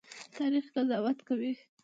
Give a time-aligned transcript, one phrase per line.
[0.37, 1.51] تاریخ قضاوت کوي